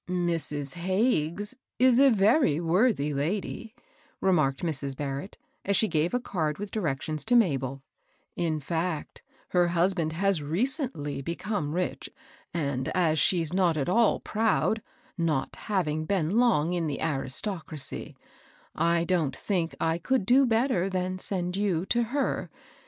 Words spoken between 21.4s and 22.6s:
you to her.